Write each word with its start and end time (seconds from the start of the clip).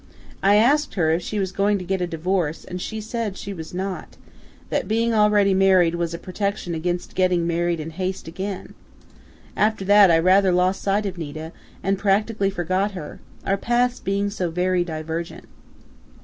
I 0.41 0.55
asked 0.55 0.95
her 0.95 1.11
if 1.11 1.21
she 1.21 1.37
was 1.37 1.51
going 1.51 1.77
to 1.77 1.85
get 1.85 2.01
a 2.01 2.07
divorce 2.07 2.65
and 2.65 2.81
she 2.81 2.99
said 2.99 3.37
she 3.37 3.53
was 3.53 3.71
not 3.71 4.17
that 4.71 4.87
being 4.87 5.13
already 5.13 5.53
married 5.53 5.93
was 5.93 6.11
a 6.15 6.17
protection 6.17 6.73
against 6.73 7.13
getting 7.13 7.45
married 7.45 7.79
in 7.79 7.91
haste 7.91 8.27
again. 8.27 8.73
After 9.55 9.85
that, 9.85 10.09
I 10.09 10.17
rather 10.17 10.51
lost 10.51 10.81
sight 10.81 11.05
of 11.05 11.19
Nita, 11.19 11.51
and 11.83 11.99
practically 11.99 12.49
forgot 12.49 12.93
her, 12.93 13.19
our 13.45 13.57
paths 13.57 13.99
being 13.99 14.31
so 14.31 14.49
very 14.49 14.83
divergent." 14.83 15.45